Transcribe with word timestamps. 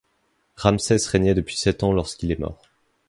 Ramsès 0.55 0.97
régnait 1.11 1.35
depuis 1.35 1.55
sept 1.55 1.83
ans 1.83 1.93
lorsqu'il 1.93 2.31
est 2.31 2.39
mort. 2.39 2.63